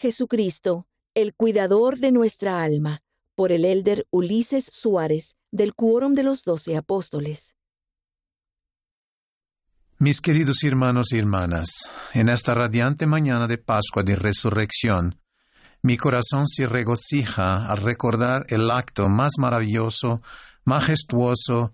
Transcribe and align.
Jesucristo, 0.00 0.86
el 1.14 1.34
cuidador 1.34 1.98
de 1.98 2.12
nuestra 2.12 2.62
alma, 2.62 3.02
por 3.34 3.50
el 3.50 3.64
elder 3.64 4.06
Ulises 4.10 4.68
Suárez, 4.70 5.36
del 5.50 5.74
Quórum 5.74 6.14
de 6.14 6.22
los 6.22 6.44
Doce 6.44 6.76
Apóstoles. 6.76 7.56
Mis 9.98 10.20
queridos 10.20 10.62
hermanos 10.62 11.12
y 11.12 11.18
hermanas, 11.18 11.88
en 12.14 12.28
esta 12.28 12.54
radiante 12.54 13.06
mañana 13.06 13.48
de 13.48 13.58
Pascua 13.58 14.04
de 14.04 14.14
Resurrección, 14.14 15.20
mi 15.82 15.96
corazón 15.96 16.46
se 16.46 16.68
regocija 16.68 17.66
al 17.66 17.78
recordar 17.78 18.46
el 18.50 18.70
acto 18.70 19.08
más 19.08 19.32
maravilloso, 19.40 20.22
majestuoso 20.64 21.72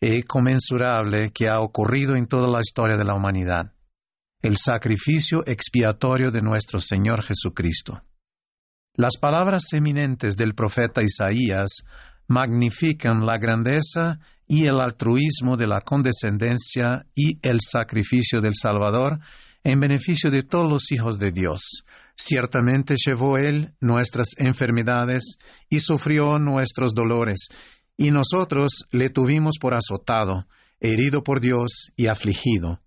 e 0.00 0.24
comensurable 0.24 1.30
que 1.30 1.48
ha 1.48 1.60
ocurrido 1.60 2.16
en 2.16 2.26
toda 2.26 2.48
la 2.48 2.60
historia 2.60 2.96
de 2.96 3.04
la 3.04 3.14
humanidad, 3.14 3.72
el 4.42 4.56
sacrificio 4.56 5.42
expiatorio 5.46 6.30
de 6.30 6.40
nuestro 6.40 6.80
Señor 6.80 7.22
Jesucristo. 7.22 8.02
Las 8.94 9.16
palabras 9.18 9.72
eminentes 9.72 10.36
del 10.36 10.54
profeta 10.54 11.02
Isaías 11.02 11.84
magnifican 12.26 13.26
la 13.26 13.38
grandeza 13.38 14.18
y 14.46 14.66
el 14.66 14.80
altruismo 14.80 15.56
de 15.56 15.66
la 15.66 15.80
condescendencia 15.80 17.06
y 17.14 17.38
el 17.42 17.60
sacrificio 17.60 18.40
del 18.40 18.54
Salvador 18.54 19.20
en 19.62 19.78
beneficio 19.78 20.30
de 20.30 20.42
todos 20.42 20.70
los 20.70 20.90
hijos 20.90 21.18
de 21.18 21.32
Dios. 21.32 21.84
Ciertamente 22.16 22.94
llevó 22.96 23.36
Él 23.36 23.74
nuestras 23.80 24.28
enfermedades 24.38 25.36
y 25.68 25.80
sufrió 25.80 26.38
nuestros 26.38 26.94
dolores, 26.94 27.48
y 27.96 28.10
nosotros 28.10 28.86
le 28.90 29.10
tuvimos 29.10 29.56
por 29.60 29.74
azotado, 29.74 30.46
herido 30.80 31.22
por 31.22 31.40
Dios 31.40 31.92
y 31.96 32.06
afligido. 32.06 32.80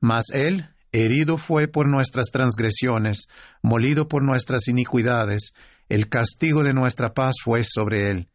Mas 0.00 0.26
Él 0.32 0.68
herido 0.92 1.38
fue 1.38 1.68
por 1.68 1.88
nuestras 1.88 2.26
transgresiones, 2.30 3.28
molido 3.62 4.08
por 4.08 4.22
nuestras 4.22 4.68
iniquidades, 4.68 5.54
el 5.88 6.08
castigo 6.08 6.62
de 6.62 6.72
nuestra 6.72 7.14
paz 7.14 7.36
fue 7.42 7.64
sobre 7.64 8.10
Él 8.10 8.28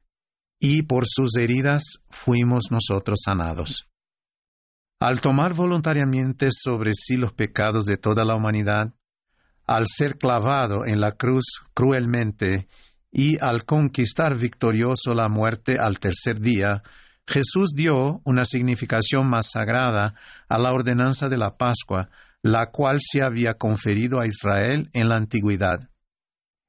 y 0.59 0.83
por 0.83 1.05
sus 1.07 1.35
heridas 1.37 1.99
fuimos 2.09 2.65
nosotros 2.71 3.19
sanados. 3.23 3.87
Al 4.99 5.21
tomar 5.21 5.53
voluntariamente 5.53 6.49
sobre 6.51 6.93
sí 6.95 7.17
los 7.17 7.33
pecados 7.33 7.85
de 7.85 7.97
toda 7.97 8.25
la 8.25 8.35
humanidad, 8.35 8.93
al 9.67 9.85
ser 9.87 10.17
clavado 10.17 10.85
en 10.85 11.01
la 11.01 11.11
cruz 11.11 11.45
cruelmente 11.73 12.67
y 13.11 13.37
al 13.43 13.65
conquistar 13.65 14.35
victorioso 14.35 15.13
la 15.13 15.29
muerte 15.29 15.77
al 15.77 15.99
tercer 15.99 16.39
día, 16.39 16.81
Jesús 17.27 17.71
dio 17.75 18.21
una 18.23 18.45
significación 18.45 19.27
más 19.29 19.51
sagrada 19.51 20.15
a 20.47 20.57
la 20.57 20.71
ordenanza 20.71 21.27
de 21.29 21.37
la 21.37 21.57
Pascua, 21.57 22.09
la 22.43 22.71
cual 22.71 22.99
se 23.01 23.21
había 23.21 23.53
conferido 23.53 24.19
a 24.19 24.27
Israel 24.27 24.89
en 24.93 25.09
la 25.09 25.15
antigüedad. 25.15 25.89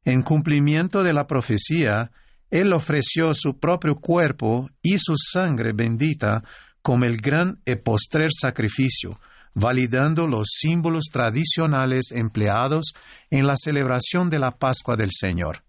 En 0.04 0.22
cumplimiento 0.22 1.02
de 1.02 1.12
la 1.12 1.26
profecía, 1.26 2.10
él 2.50 2.72
ofreció 2.72 3.34
su 3.34 3.58
propio 3.58 3.96
cuerpo 3.96 4.70
y 4.82 4.98
su 4.98 5.14
sangre 5.16 5.72
bendita 5.72 6.42
como 6.82 7.04
el 7.04 7.18
gran 7.18 7.60
y 7.66 7.76
postrer 7.76 8.30
sacrificio, 8.32 9.20
validando 9.54 10.26
los 10.26 10.48
símbolos 10.58 11.06
tradicionales 11.12 12.12
empleados 12.12 12.94
en 13.30 13.46
la 13.46 13.56
celebración 13.56 14.30
de 14.30 14.38
la 14.38 14.52
Pascua 14.52 14.96
del 14.96 15.10
Señor. 15.12 15.64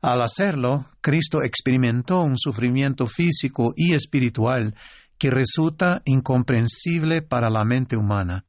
Al 0.00 0.22
hacerlo, 0.22 0.86
Cristo 1.00 1.42
experimentó 1.42 2.22
un 2.22 2.38
sufrimiento 2.38 3.06
físico 3.06 3.72
y 3.76 3.94
espiritual 3.94 4.74
que 5.18 5.30
resulta 5.30 6.02
incomprensible 6.04 7.20
para 7.22 7.50
la 7.50 7.64
mente 7.64 7.96
humana. 7.96 8.46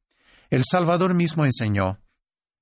El 0.49 0.63
Salvador 0.69 1.13
mismo 1.13 1.45
enseñó, 1.45 1.99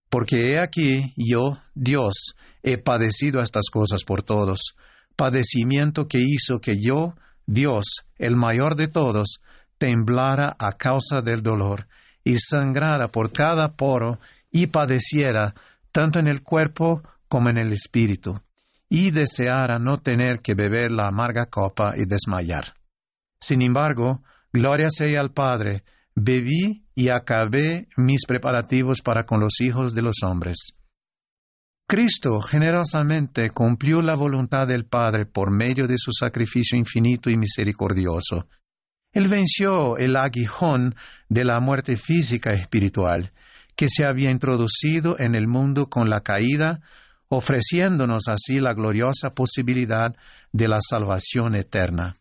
porque 0.09 0.51
he 0.51 0.59
aquí 0.59 1.13
yo, 1.15 1.59
Dios, 1.73 2.35
he 2.63 2.77
padecido 2.77 3.39
estas 3.39 3.69
cosas 3.71 4.03
por 4.03 4.23
todos, 4.23 4.75
padecimiento 5.15 6.07
que 6.07 6.19
hizo 6.19 6.59
que 6.59 6.75
yo, 6.81 7.15
Dios, 7.45 7.85
el 8.17 8.35
mayor 8.35 8.75
de 8.75 8.87
todos, 8.87 9.37
temblara 9.77 10.55
a 10.59 10.73
causa 10.73 11.21
del 11.21 11.41
dolor, 11.41 11.87
y 12.23 12.37
sangrara 12.39 13.07
por 13.07 13.31
cada 13.31 13.75
poro, 13.75 14.19
y 14.51 14.67
padeciera 14.67 15.53
tanto 15.91 16.19
en 16.19 16.27
el 16.27 16.43
cuerpo 16.43 17.03
como 17.29 17.49
en 17.49 17.57
el 17.57 17.71
espíritu, 17.71 18.39
y 18.89 19.11
deseara 19.11 19.79
no 19.79 19.99
tener 19.99 20.41
que 20.41 20.55
beber 20.55 20.91
la 20.91 21.07
amarga 21.07 21.45
copa 21.45 21.93
y 21.95 22.05
desmayar. 22.05 22.75
Sin 23.39 23.61
embargo, 23.61 24.23
gloria 24.51 24.89
sea 24.89 25.19
al 25.21 25.31
Padre, 25.31 25.83
bebí 26.19 26.83
y 26.95 27.09
acabé 27.09 27.89
mis 27.95 28.25
preparativos 28.25 29.01
para 29.03 29.27
con 29.27 29.39
los 29.39 29.61
hijos 29.61 29.93
de 29.93 30.01
los 30.01 30.23
hombres. 30.23 30.73
Cristo 31.87 32.41
generosamente 32.41 33.51
cumplió 33.51 34.01
la 34.01 34.15
voluntad 34.15 34.67
del 34.67 34.85
Padre 34.85 35.27
por 35.27 35.51
medio 35.51 35.87
de 35.87 35.95
su 35.97 36.11
sacrificio 36.11 36.77
infinito 36.77 37.29
y 37.29 37.37
misericordioso. 37.37 38.47
Él 39.13 39.27
venció 39.27 39.97
el 39.97 40.15
aguijón 40.15 40.95
de 41.29 41.45
la 41.45 41.59
muerte 41.59 41.95
física 41.95 42.51
y 42.51 42.59
espiritual 42.59 43.31
que 43.75 43.87
se 43.87 44.03
había 44.03 44.31
introducido 44.31 45.19
en 45.19 45.35
el 45.35 45.47
mundo 45.47 45.87
con 45.87 46.09
la 46.09 46.21
caída, 46.21 46.81
ofreciéndonos 47.29 48.23
así 48.27 48.59
la 48.59 48.73
gloriosa 48.73 49.35
posibilidad 49.35 50.15
de 50.51 50.67
la 50.67 50.79
salvación 50.81 51.53
eterna. 51.53 52.15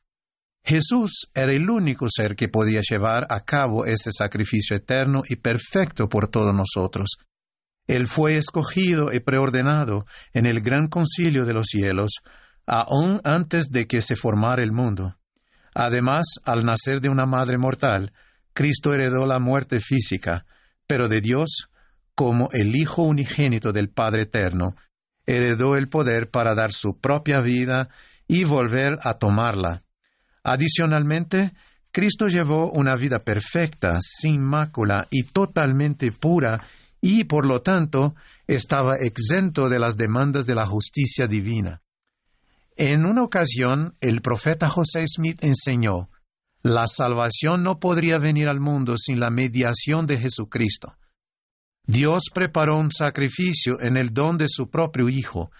Jesús 0.66 1.28
era 1.32 1.52
el 1.52 1.70
único 1.70 2.06
ser 2.10 2.34
que 2.34 2.48
podía 2.48 2.80
llevar 2.80 3.26
a 3.30 3.40
cabo 3.40 3.86
ese 3.86 4.10
sacrificio 4.10 4.76
eterno 4.76 5.22
y 5.28 5.36
perfecto 5.36 6.08
por 6.08 6.28
todos 6.28 6.52
nosotros, 6.52 7.16
él 7.86 8.08
fue 8.08 8.36
escogido 8.36 9.12
y 9.12 9.20
preordenado 9.20 10.04
en 10.32 10.46
el 10.46 10.60
gran 10.60 10.88
concilio 10.88 11.44
de 11.44 11.54
los 11.54 11.66
cielos, 11.68 12.20
aún 12.66 13.20
antes 13.24 13.70
de 13.70 13.86
que 13.86 14.00
se 14.00 14.16
formara 14.16 14.62
el 14.62 14.72
mundo. 14.72 15.16
Además, 15.74 16.40
al 16.44 16.64
nacer 16.64 17.00
de 17.00 17.08
una 17.08 17.26
madre 17.26 17.58
mortal, 17.58 18.12
Cristo 18.52 18.92
heredó 18.92 19.26
la 19.26 19.38
muerte 19.38 19.78
física, 19.78 20.46
pero 20.86 21.08
de 21.08 21.20
Dios, 21.20 21.68
como 22.14 22.48
el 22.52 22.74
Hijo 22.74 23.02
unigénito 23.02 23.72
del 23.72 23.88
Padre 23.88 24.22
Eterno, 24.22 24.74
heredó 25.26 25.76
el 25.76 25.88
poder 25.88 26.30
para 26.30 26.54
dar 26.54 26.72
su 26.72 26.98
propia 26.98 27.40
vida 27.40 27.88
y 28.26 28.44
volver 28.44 28.98
a 29.02 29.14
tomarla. 29.14 29.84
Adicionalmente, 30.48 31.54
Cristo 31.90 32.28
llevó 32.28 32.70
una 32.70 32.94
vida 32.94 33.18
perfecta, 33.18 33.98
sin 34.00 34.44
mácula 34.44 35.08
y 35.10 35.24
totalmente 35.24 36.12
pura 36.12 36.64
y 37.00 37.24
por 37.24 37.46
lo 37.46 37.62
tanto 37.62 38.14
estaba 38.46 38.94
exento 38.94 39.68
de 39.68 39.80
las 39.80 39.96
demandas 39.96 40.46
de 40.46 40.54
la 40.54 40.64
justicia 40.64 41.26
divina. 41.26 41.82
En 42.76 43.06
una 43.06 43.24
ocasión, 43.24 43.96
el 44.00 44.20
profeta 44.20 44.68
José 44.68 45.04
Smith 45.08 45.42
enseñó, 45.42 46.10
la 46.62 46.86
salvación 46.86 47.64
no 47.64 47.80
podría 47.80 48.18
venir 48.18 48.48
al 48.48 48.60
mundo 48.60 48.94
sin 48.98 49.18
la 49.18 49.30
mediación 49.30 50.06
de 50.06 50.18
Jesucristo. 50.18 50.96
Dios 51.88 52.22
preparó 52.32 52.78
un 52.78 52.92
sacrificio 52.92 53.80
en 53.80 53.96
el 53.96 54.14
don 54.14 54.38
de 54.38 54.46
su 54.46 54.70
propio 54.70 55.08
Hijo, 55.08 55.50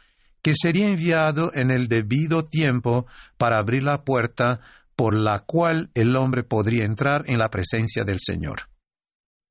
que 0.42 0.54
sería 0.54 0.88
enviado 0.88 1.50
en 1.54 1.70
el 1.70 1.88
debido 1.88 2.47
tiempo 2.47 3.06
para 3.36 3.58
abrir 3.58 3.82
la 3.82 4.04
puerta 4.04 4.60
por 4.94 5.14
la 5.14 5.41
cual 5.41 5.91
el 5.94 6.16
hombre 6.16 6.42
podría 6.42 6.84
entrar 6.84 7.24
en 7.26 7.38
la 7.38 7.50
presencia 7.50 8.04
del 8.04 8.19
Señor. 8.20 8.69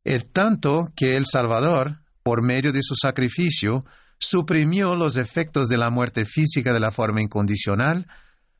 El 0.03 0.25
tanto 0.25 0.91
que 0.95 1.15
el 1.15 1.25
Salvador, 1.25 1.99
por 2.23 2.41
medio 2.41 2.71
de 2.71 2.81
su 2.81 2.95
sacrificio, 2.95 3.85
suprimió 4.17 4.95
los 4.95 5.17
efectos 5.17 5.67
de 5.67 5.77
la 5.77 5.89
muerte 5.89 6.25
física 6.25 6.73
de 6.73 6.79
la 6.79 6.91
forma 6.91 7.21
incondicional, 7.21 8.07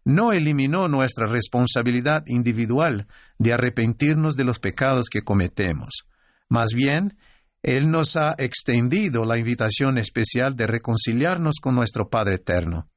no 0.04 0.32
eliminó 0.32 0.88
nuestra 0.88 1.26
responsabilidad 1.26 2.24
individual 2.28 3.08
de 3.40 3.54
arrepentirnos 3.54 4.36
de 4.36 4.44
los 4.44 4.60
pecados 4.60 5.08
que 5.10 5.24
cometemos. 5.24 6.06
Más 6.48 6.70
bien, 6.76 7.18
Él 7.66 7.90
nos 7.90 8.16
ha 8.16 8.36
extendido 8.38 9.26
la 9.26 9.40
invitación 9.40 9.98
especial 9.98 10.56
de 10.56 10.68
reconciliarnos 10.68 11.56
con 11.60 11.74
nuestro 11.74 12.12
Padre 12.12 12.36
Eterno. 12.36 12.92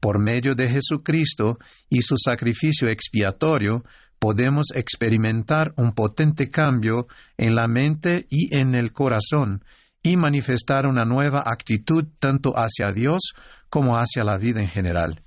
Por 0.00 0.18
medio 0.18 0.54
de 0.54 0.68
Jesucristo 0.68 1.58
y 1.88 2.02
su 2.02 2.16
sacrificio 2.18 2.88
expiatorio, 2.88 3.84
podemos 4.18 4.66
experimentar 4.74 5.72
un 5.78 5.94
potente 5.94 6.50
cambio 6.50 7.06
en 7.38 7.54
la 7.54 7.68
mente 7.68 8.26
y 8.28 8.54
en 8.54 8.74
el 8.74 8.92
corazón 8.92 9.64
y 10.02 10.18
manifestar 10.18 10.84
una 10.84 11.06
nueva 11.06 11.44
actitud 11.46 12.04
tanto 12.18 12.52
hacia 12.54 12.92
Dios 12.92 13.32
como 13.70 13.96
hacia 13.96 14.24
la 14.24 14.36
vida 14.36 14.60
en 14.60 14.68
general. 14.68 15.22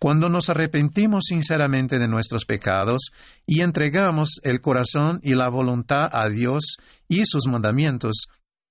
Cuando 0.00 0.30
nos 0.30 0.48
arrepentimos 0.48 1.24
sinceramente 1.28 1.98
de 1.98 2.08
nuestros 2.08 2.46
pecados 2.46 3.10
y 3.46 3.60
entregamos 3.60 4.40
el 4.44 4.62
corazón 4.62 5.20
y 5.22 5.34
la 5.34 5.50
voluntad 5.50 6.08
a 6.10 6.30
Dios 6.30 6.78
y 7.06 7.26
sus 7.26 7.46
mandamientos, 7.46 8.28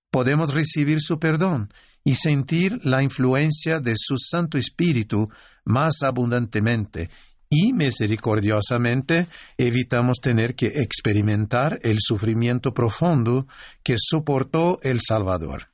podemos 0.10 0.56
recibir 0.56 1.00
su 1.00 1.20
perdón 1.20 1.72
y 2.04 2.16
sentir 2.16 2.80
la 2.84 3.04
influencia 3.04 3.80
de 3.80 3.94
su 3.96 4.18
Santo 4.18 4.58
Espíritu 4.58 5.30
más 5.66 6.02
abundantemente 6.02 7.12
y 7.48 7.74
misericordiosamente 7.74 9.28
evitamos 9.56 10.22
tener 10.22 10.56
que 10.56 10.81
experimentar 10.81 11.80
el 11.84 11.98
sufrimiento 12.00 12.74
profundo 12.74 13.46
que 13.84 13.98
soportó 14.00 14.80
el 14.81 15.00
Salvador. 15.00 15.68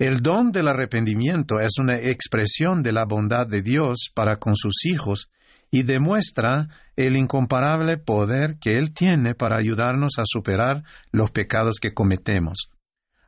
El 0.00 0.22
don 0.22 0.50
del 0.50 0.68
arrepentimiento 0.68 1.60
es 1.60 1.72
una 1.78 1.98
expresión 1.98 2.82
de 2.82 2.90
la 2.90 3.04
bondad 3.04 3.46
de 3.46 3.60
Dios 3.60 4.10
para 4.14 4.36
con 4.36 4.56
sus 4.56 4.86
hijos 4.86 5.28
y 5.70 5.82
demuestra 5.82 6.68
el 6.96 7.18
incomparable 7.18 7.98
poder 7.98 8.56
que 8.58 8.76
Él 8.76 8.94
tiene 8.94 9.34
para 9.34 9.58
ayudarnos 9.58 10.12
a 10.16 10.22
superar 10.24 10.84
los 11.12 11.32
pecados 11.32 11.80
que 11.82 11.92
cometemos. 11.92 12.70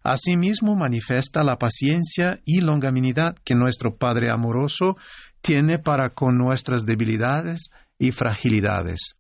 Asimismo 0.03 0.75
manifiesta 0.75 1.45
la 1.45 1.59
paciencia 1.59 2.41
y 2.47 2.63
longanimidad 2.63 3.37
que 3.45 3.55
nuestro 3.55 3.97
Padre 3.97 4.31
amoroso 4.31 4.97
tiene 5.43 5.79
para 5.79 6.09
con 6.09 6.39
nuestras 6.39 6.87
debilidades 6.87 7.69
y 7.99 8.13
fragilidades. 8.13 9.17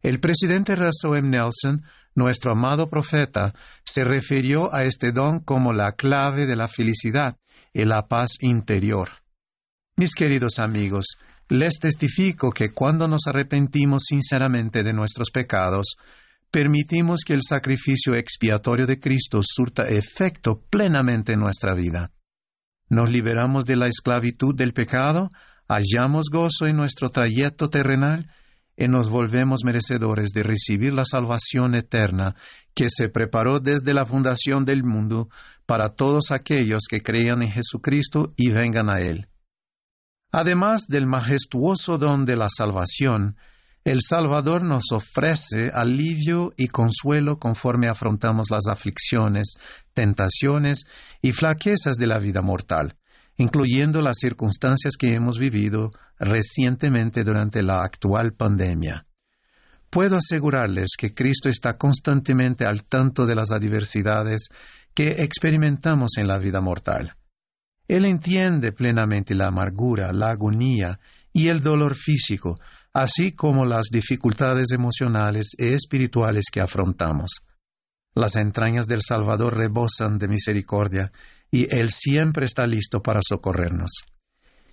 El 0.00 0.20
presidente 0.20 0.74
Russell 0.74 1.18
M. 1.18 1.28
Nelson, 1.28 1.82
nuestro 2.18 2.52
amado 2.52 2.90
profeta, 2.90 3.54
se 3.84 4.04
refirió 4.04 4.74
a 4.74 4.84
este 4.84 5.12
don 5.12 5.40
como 5.40 5.72
la 5.72 5.92
clave 5.92 6.46
de 6.46 6.56
la 6.56 6.68
felicidad 6.68 7.38
y 7.72 7.84
la 7.84 8.06
paz 8.08 8.32
interior. 8.40 9.08
Mis 9.96 10.14
queridos 10.14 10.58
amigos, 10.58 11.16
les 11.48 11.78
testifico 11.78 12.50
que 12.50 12.70
cuando 12.70 13.08
nos 13.08 13.26
arrepentimos 13.26 14.04
sinceramente 14.06 14.82
de 14.82 14.92
nuestros 14.92 15.30
pecados, 15.30 15.96
permitimos 16.50 17.20
que 17.26 17.34
el 17.34 17.42
sacrificio 17.42 18.14
expiatorio 18.14 18.86
de 18.86 19.00
Cristo 19.00 19.40
surta 19.42 19.84
efecto 19.84 20.60
plenamente 20.68 21.32
en 21.32 21.40
nuestra 21.40 21.74
vida. 21.74 22.12
Nos 22.90 23.10
liberamos 23.10 23.64
de 23.64 23.76
la 23.76 23.86
esclavitud 23.86 24.54
del 24.54 24.72
pecado, 24.72 25.30
hallamos 25.68 26.26
gozo 26.30 26.66
en 26.66 26.76
nuestro 26.76 27.10
trayecto 27.10 27.68
terrenal 27.70 28.30
y 28.78 28.86
nos 28.86 29.10
volvemos 29.10 29.64
merecedores 29.64 30.30
de 30.30 30.44
recibir 30.44 30.92
la 30.92 31.04
salvación 31.04 31.74
eterna 31.74 32.36
que 32.74 32.86
se 32.88 33.08
preparó 33.08 33.58
desde 33.58 33.92
la 33.92 34.06
fundación 34.06 34.64
del 34.64 34.84
mundo 34.84 35.28
para 35.66 35.90
todos 35.90 36.30
aquellos 36.30 36.84
que 36.88 37.02
crean 37.02 37.42
en 37.42 37.50
Jesucristo 37.50 38.32
y 38.36 38.50
vengan 38.50 38.88
a 38.88 39.00
Él. 39.00 39.26
Además 40.30 40.86
del 40.88 41.06
majestuoso 41.06 41.98
don 41.98 42.24
de 42.24 42.36
la 42.36 42.48
salvación, 42.48 43.36
el 43.82 44.00
Salvador 44.00 44.62
nos 44.62 44.92
ofrece 44.92 45.70
alivio 45.74 46.52
y 46.56 46.68
consuelo 46.68 47.38
conforme 47.38 47.88
afrontamos 47.88 48.48
las 48.50 48.68
aflicciones, 48.68 49.54
tentaciones 49.92 50.84
y 51.20 51.32
flaquezas 51.32 51.96
de 51.96 52.06
la 52.06 52.18
vida 52.18 52.42
mortal, 52.42 52.94
incluyendo 53.38 54.02
las 54.02 54.18
circunstancias 54.20 54.96
que 54.98 55.14
hemos 55.14 55.38
vivido 55.38 55.92
recientemente 56.18 57.24
durante 57.24 57.62
la 57.62 57.82
actual 57.82 58.34
pandemia. 58.34 59.06
Puedo 59.90 60.18
asegurarles 60.18 60.90
que 60.98 61.14
Cristo 61.14 61.48
está 61.48 61.78
constantemente 61.78 62.66
al 62.66 62.84
tanto 62.84 63.24
de 63.24 63.34
las 63.34 63.52
adversidades 63.52 64.48
que 64.92 65.22
experimentamos 65.22 66.18
en 66.18 66.26
la 66.26 66.38
vida 66.38 66.60
mortal. 66.60 67.14
Él 67.86 68.04
entiende 68.04 68.72
plenamente 68.72 69.34
la 69.34 69.46
amargura, 69.46 70.12
la 70.12 70.30
agonía 70.30 71.00
y 71.32 71.48
el 71.48 71.60
dolor 71.60 71.94
físico, 71.94 72.58
así 72.92 73.32
como 73.32 73.64
las 73.64 73.86
dificultades 73.90 74.72
emocionales 74.72 75.52
y 75.56 75.68
espirituales 75.68 76.46
que 76.52 76.60
afrontamos. 76.60 77.30
Las 78.14 78.36
entrañas 78.36 78.86
del 78.86 79.00
Salvador 79.00 79.56
rebosan 79.56 80.18
de 80.18 80.28
misericordia 80.28 81.12
y 81.50 81.74
Él 81.74 81.90
siempre 81.90 82.46
está 82.46 82.66
listo 82.66 83.02
para 83.02 83.20
socorrernos. 83.26 83.90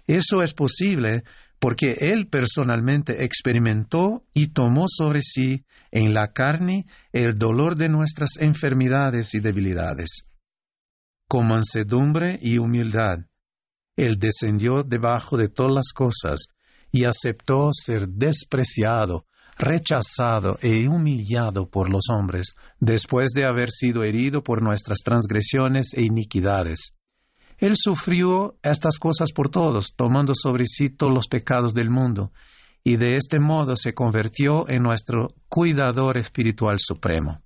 Eso 0.08 0.42
es 0.42 0.54
posible 0.54 1.24
porque 1.60 1.98
Él 2.00 2.28
personalmente 2.28 3.24
experimentó 3.24 4.26
y 4.34 4.48
tomó 4.48 4.86
sobre 4.88 5.22
sí 5.22 5.66
en 5.92 6.14
la 6.14 6.34
carne 6.34 6.86
el 7.12 7.38
dolor 7.38 7.76
de 7.76 7.90
nuestras 7.90 8.38
enfermedades 8.40 9.34
y 9.34 9.40
debilidades. 9.40 10.28
Con 11.28 11.48
mansedumbre 11.48 12.38
y 12.42 12.58
humildad, 12.58 13.20
Él 13.96 14.20
descendió 14.20 14.84
debajo 14.84 15.38
de 15.38 15.50
todas 15.50 15.74
las 15.74 15.94
cosas 15.94 16.50
y 16.92 17.06
aceptó 17.06 17.72
ser 17.74 18.08
despreciado, 18.08 19.26
rechazado 19.58 20.58
e 20.62 20.88
humillado 20.88 21.70
por 21.70 21.90
los 21.90 22.10
hombres, 22.10 22.56
después 22.80 23.32
de 23.32 23.46
haber 23.46 23.72
sido 23.72 24.04
herido 24.04 24.44
por 24.44 24.62
nuestras 24.62 25.00
transgresiones 25.00 25.94
e 25.94 26.04
iniquidades. 26.04 26.94
Él 27.58 27.76
sufrió 27.78 28.58
estas 28.64 29.00
cosas 29.00 29.32
por 29.32 29.50
todos, 29.50 29.94
tomando 29.96 30.34
sobre 30.36 30.66
sí 30.66 30.90
todos 30.90 31.14
los 31.14 31.28
pecados 31.28 31.74
del 31.74 31.90
mundo, 31.90 32.34
y 32.84 32.98
de 32.98 33.16
este 33.16 33.40
modo 33.40 33.76
se 33.78 33.94
convirtió 33.94 34.68
en 34.70 34.84
nuestro 34.84 35.34
cuidador 35.48 36.18
espiritual 36.18 36.78
supremo. 36.80 37.42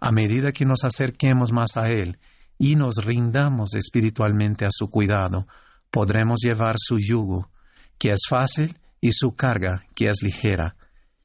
A 0.00 0.12
medida 0.12 0.52
que 0.52 0.64
nos 0.64 0.84
acerquemos 0.84 1.52
más 1.52 1.76
a 1.76 1.90
Él 1.90 2.18
y 2.58 2.74
nos 2.74 2.96
rindamos 2.96 3.74
espiritualmente 3.74 4.64
a 4.64 4.70
su 4.70 4.90
cuidado, 4.90 5.46
podremos 5.90 6.40
llevar 6.42 6.74
su 6.78 6.98
yugo, 6.98 7.50
que 7.98 8.10
es 8.10 8.20
fácil, 8.28 8.78
y 9.00 9.12
su 9.12 9.34
carga, 9.34 9.86
que 9.94 10.10
es 10.10 10.22
ligera, 10.22 10.76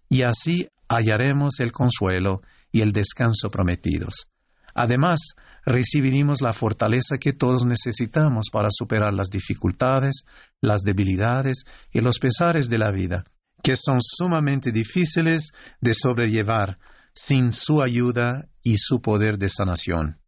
y 0.10 0.22
así 0.24 0.68
hallaremos 0.88 1.60
el 1.60 1.72
consuelo 1.72 2.42
y 2.72 2.81
el 2.81 2.92
descanso 2.92 3.50
prometidos. 3.50 4.28
Además, 4.74 5.36
recibiremos 5.66 6.42
la 6.42 6.54
fortaleza 6.54 7.18
que 7.18 7.34
todos 7.34 7.66
necesitamos 7.66 8.50
para 8.52 8.68
superar 8.69 9.13
las 9.13 9.30
dificultades, 9.30 10.25
las 10.62 10.81
debilidades 10.81 11.63
y 11.92 12.02
los 12.02 12.19
pesares 12.19 12.69
de 12.69 12.78
la 12.78 12.92
vida, 12.92 13.24
que 13.63 13.75
son 13.75 14.00
sumamente 14.02 14.72
difíciles 14.72 15.52
de 15.80 15.94
sobrellevar 15.94 16.78
sin 17.13 17.54
su 17.54 17.81
ayuda 17.81 18.50
y 18.62 18.78
su 18.78 19.02
poder 19.02 19.38
de 19.38 19.50
sanación. 19.50 20.19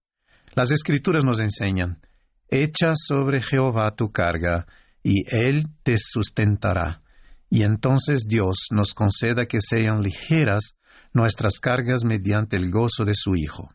Las 0.55 0.71
escrituras 0.71 1.23
nos 1.25 1.41
enseñan, 1.41 2.01
echa 2.49 2.93
sobre 2.95 3.41
Jehová 3.41 3.95
tu 3.95 4.11
carga, 4.11 4.65
y 5.03 5.23
Él 5.29 5.67
te 5.83 5.97
sustentará. 5.99 7.01
Y 7.49 7.63
entonces 7.63 8.25
Dios 8.27 8.67
nos 8.71 8.93
conceda 8.93 9.45
que 9.45 9.59
sean 9.61 10.01
ligeras 10.01 10.75
nuestras 11.13 11.59
cargas 11.59 12.03
mediante 12.03 12.57
el 12.57 12.69
gozo 12.69 13.05
de 13.05 13.15
su 13.15 13.35
Hijo. 13.35 13.69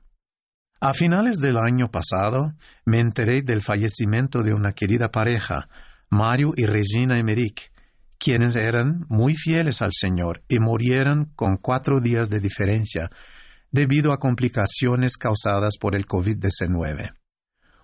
A 0.80 0.94
finales 0.94 1.38
del 1.38 1.58
año 1.58 1.90
pasado 1.90 2.54
me 2.84 2.98
enteré 2.98 3.42
del 3.42 3.62
fallecimiento 3.62 4.42
de 4.42 4.52
una 4.52 4.72
querida 4.72 5.10
pareja, 5.10 5.68
Mario 6.10 6.52
y 6.56 6.66
Regina 6.66 7.18
Emerick, 7.18 7.72
quienes 8.18 8.56
eran 8.56 9.06
muy 9.08 9.34
fieles 9.34 9.80
al 9.80 9.92
Señor 9.92 10.42
y 10.48 10.58
murieron 10.58 11.32
con 11.34 11.56
cuatro 11.56 12.00
días 12.00 12.30
de 12.30 12.40
diferencia 12.40 13.10
debido 13.70 14.12
a 14.12 14.18
complicaciones 14.18 15.16
causadas 15.16 15.74
por 15.80 15.96
el 15.96 16.06
COVID-19. 16.06 17.14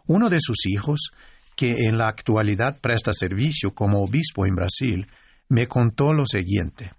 Uno 0.06 0.28
de 0.28 0.38
sus 0.40 0.66
hijos, 0.66 1.10
que 1.56 1.86
en 1.86 1.98
la 1.98 2.08
actualidad 2.08 2.80
presta 2.80 3.12
servicio 3.12 3.74
como 3.74 4.02
obispo 4.02 4.46
en 4.46 4.54
Brasil, 4.54 5.06
me 5.48 5.66
contó 5.66 6.12
lo 6.12 6.26
siguiente. 6.26 6.92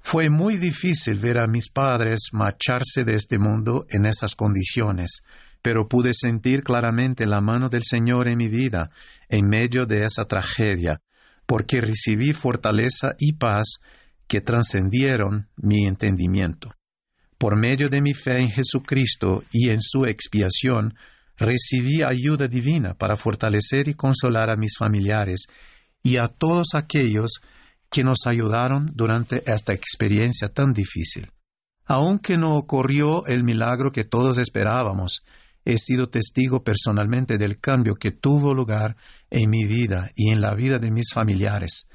Fue 0.00 0.30
muy 0.30 0.56
difícil 0.56 1.18
ver 1.18 1.38
a 1.38 1.46
mis 1.46 1.68
padres 1.68 2.30
marcharse 2.32 3.04
de 3.04 3.14
este 3.14 3.38
mundo 3.38 3.86
en 3.90 4.06
esas 4.06 4.34
condiciones, 4.34 5.22
pero 5.60 5.88
pude 5.88 6.14
sentir 6.14 6.62
claramente 6.62 7.26
la 7.26 7.40
mano 7.40 7.68
del 7.68 7.82
Señor 7.84 8.28
en 8.28 8.38
mi 8.38 8.48
vida 8.48 8.90
en 9.28 9.48
medio 9.48 9.84
de 9.84 10.04
esa 10.04 10.24
tragedia, 10.24 11.02
porque 11.46 11.80
recibí 11.80 12.32
fortaleza 12.32 13.14
y 13.18 13.34
paz 13.34 13.80
que 14.26 14.40
trascendieron 14.40 15.48
mi 15.56 15.84
entendimiento. 15.84 16.74
Por 17.36 17.56
medio 17.56 17.88
de 17.88 18.00
mi 18.00 18.14
fe 18.14 18.38
en 18.38 18.48
Jesucristo 18.48 19.44
y 19.52 19.70
en 19.70 19.80
su 19.80 20.06
expiación, 20.06 20.94
recibí 21.36 22.02
ayuda 22.02 22.48
divina 22.48 22.94
para 22.94 23.16
fortalecer 23.16 23.88
y 23.88 23.94
consolar 23.94 24.50
a 24.50 24.56
mis 24.56 24.76
familiares 24.76 25.46
y 26.02 26.16
a 26.16 26.28
todos 26.28 26.74
aquellos 26.74 27.40
que 27.90 28.04
nos 28.04 28.26
ayudaron 28.26 28.92
durante 28.94 29.42
esta 29.50 29.72
experiencia 29.72 30.48
tan 30.48 30.72
difícil. 30.72 31.30
Aunque 31.86 32.36
no 32.36 32.56
ocurrió 32.56 33.24
el 33.26 33.44
milagro 33.44 33.90
que 33.90 34.04
todos 34.04 34.38
esperábamos, 34.38 35.24
he 35.64 35.78
sido 35.78 36.08
testigo 36.08 36.62
personalmente 36.62 37.38
del 37.38 37.58
cambio 37.60 37.94
que 37.94 38.12
tuvo 38.12 38.54
lugar 38.54 38.96
en 39.30 39.50
mi 39.50 39.64
vida 39.64 40.10
y 40.14 40.30
en 40.30 40.40
la 40.40 40.54
vida 40.54 40.78
de 40.78 40.90
mis 40.90 41.12
familiares. 41.12 41.86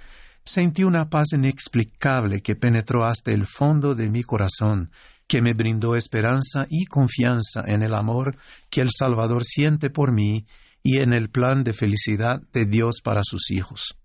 Sentí 0.44 0.84
una 0.84 1.10
paz 1.10 1.30
inexplicable 1.34 2.42
que 2.42 2.56
penetró 2.56 3.06
hasta 3.06 3.32
el 3.32 3.46
fondo 3.46 3.96
de 3.96 4.10
mi 4.10 4.24
corazón 4.24 4.92
que 5.28 5.42
me 5.42 5.54
brindó 5.54 5.96
esperanza 5.96 6.68
y 6.70 6.86
confianza 6.86 7.64
en 7.66 7.82
el 7.82 7.94
amor 7.94 8.38
que 8.70 8.82
el 8.82 8.90
Salvador 8.92 9.46
siente 9.46 9.90
por 9.90 10.12
mí 10.12 10.46
y 10.84 10.98
en 10.98 11.14
el 11.14 11.30
plan 11.30 11.64
de 11.64 11.74
felicidad 11.74 12.42
de 12.52 12.66
Dios 12.66 12.98
para 13.02 13.22
sus 13.24 13.50
hijos. 13.52 13.96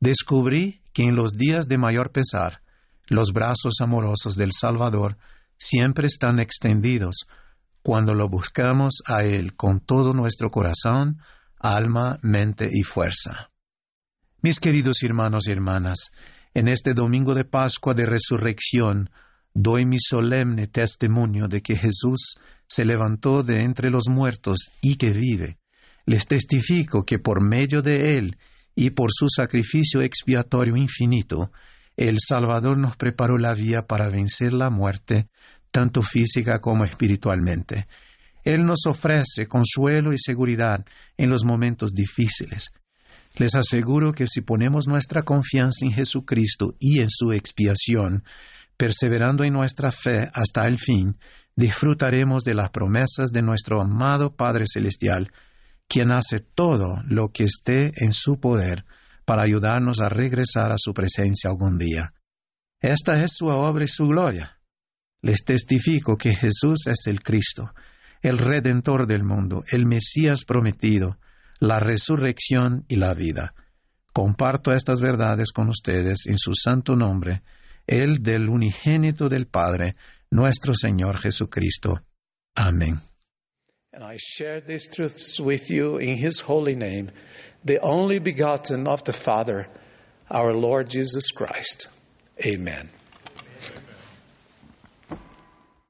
Descubrí 0.00 0.80
que 0.98 1.04
en 1.04 1.14
los 1.14 1.34
días 1.34 1.68
de 1.68 1.78
mayor 1.78 2.10
pesar, 2.10 2.60
los 3.06 3.32
brazos 3.32 3.74
amorosos 3.80 4.34
del 4.34 4.50
Salvador 4.52 5.16
siempre 5.56 6.08
están 6.08 6.40
extendidos 6.40 7.28
cuando 7.82 8.14
lo 8.14 8.28
buscamos 8.28 8.94
a 9.06 9.22
Él 9.22 9.54
con 9.54 9.78
todo 9.78 10.12
nuestro 10.12 10.50
corazón, 10.50 11.20
alma, 11.60 12.18
mente 12.22 12.68
y 12.72 12.82
fuerza. 12.82 13.52
Mis 14.42 14.58
queridos 14.58 15.00
hermanos 15.04 15.46
y 15.46 15.52
hermanas, 15.52 16.10
en 16.52 16.66
este 16.66 16.94
domingo 16.94 17.32
de 17.32 17.44
Pascua 17.44 17.94
de 17.94 18.04
Resurrección, 18.04 19.08
doy 19.54 19.86
mi 19.86 20.00
solemne 20.00 20.66
testimonio 20.66 21.46
de 21.46 21.62
que 21.62 21.76
Jesús 21.76 22.34
se 22.66 22.84
levantó 22.84 23.44
de 23.44 23.62
entre 23.62 23.92
los 23.92 24.08
muertos 24.10 24.72
y 24.80 24.96
que 24.96 25.12
vive, 25.12 25.58
Les 26.06 26.26
testifico 26.26 27.04
que 27.04 27.20
por 27.20 27.40
medio 27.40 27.82
de 27.82 28.18
Él 28.18 28.36
y 28.80 28.90
por 28.90 29.10
su 29.12 29.26
sacrificio 29.28 30.02
expiatorio 30.02 30.76
infinito, 30.76 31.50
el 31.96 32.18
Salvador 32.20 32.78
nos 32.78 32.96
preparó 32.96 33.36
la 33.36 33.52
vía 33.52 33.88
para 33.88 34.08
vencer 34.08 34.52
la 34.52 34.70
muerte, 34.70 35.26
tanto 35.72 36.00
física 36.00 36.60
como 36.60 36.84
espiritualmente. 36.84 37.86
Él 38.44 38.64
nos 38.64 38.86
ofrece 38.86 39.48
consuelo 39.48 40.12
y 40.12 40.16
seguridad 40.16 40.84
en 41.16 41.28
los 41.28 41.44
momentos 41.44 41.92
difíciles. 41.92 42.68
Les 43.36 43.56
aseguro 43.56 44.12
que 44.12 44.28
si 44.28 44.42
ponemos 44.42 44.86
nuestra 44.86 45.24
confianza 45.24 45.84
en 45.84 45.90
Jesucristo 45.90 46.76
y 46.78 47.00
en 47.00 47.10
su 47.10 47.32
expiación, 47.32 48.22
perseverando 48.76 49.42
en 49.42 49.54
nuestra 49.54 49.90
fe 49.90 50.30
hasta 50.32 50.68
el 50.68 50.78
fin, 50.78 51.18
disfrutaremos 51.56 52.44
de 52.44 52.54
las 52.54 52.70
promesas 52.70 53.32
de 53.32 53.42
nuestro 53.42 53.80
amado 53.80 54.36
Padre 54.36 54.66
Celestial, 54.72 55.32
quien 55.88 56.12
hace 56.12 56.40
todo 56.40 57.02
lo 57.06 57.30
que 57.30 57.44
esté 57.44 57.92
en 57.96 58.12
su 58.12 58.38
poder 58.38 58.84
para 59.24 59.42
ayudarnos 59.42 60.00
a 60.00 60.08
regresar 60.08 60.70
a 60.72 60.78
su 60.78 60.92
presencia 60.94 61.50
algún 61.50 61.78
día. 61.78 62.12
Esta 62.80 63.22
es 63.22 63.32
su 63.36 63.46
obra 63.46 63.84
y 63.84 63.88
su 63.88 64.06
gloria. 64.06 64.58
Les 65.20 65.44
testifico 65.44 66.16
que 66.16 66.34
Jesús 66.34 66.86
es 66.86 67.06
el 67.06 67.22
Cristo, 67.22 67.74
el 68.22 68.38
Redentor 68.38 69.06
del 69.06 69.24
mundo, 69.24 69.64
el 69.70 69.86
Mesías 69.86 70.44
prometido, 70.44 71.18
la 71.58 71.80
resurrección 71.80 72.84
y 72.88 72.96
la 72.96 73.14
vida. 73.14 73.54
Comparto 74.12 74.72
estas 74.72 75.00
verdades 75.00 75.52
con 75.52 75.68
ustedes 75.68 76.26
en 76.26 76.38
su 76.38 76.52
santo 76.54 76.94
nombre, 76.94 77.42
el 77.86 78.22
del 78.22 78.48
unigénito 78.48 79.28
del 79.28 79.46
Padre, 79.46 79.96
nuestro 80.30 80.74
Señor 80.74 81.18
Jesucristo. 81.18 82.02
Amén. 82.54 83.07
And 83.98 84.06
I 84.06 84.16
share 84.16 84.60
these 84.60 84.88
truths 84.94 85.40
with 85.40 85.72
you 85.72 85.96
in 85.96 86.16
His 86.16 86.38
holy 86.38 86.76
name, 86.76 87.10
the 87.64 87.80
only 87.80 88.20
begotten 88.20 88.86
of 88.86 89.02
the 89.02 89.12
Father, 89.12 89.66
our 90.30 90.54
Lord 90.54 90.88
Jesus 90.88 91.32
Christ. 91.32 91.88
Amen. 92.46 92.90